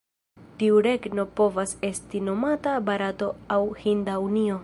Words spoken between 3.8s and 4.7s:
"Hinda Unio".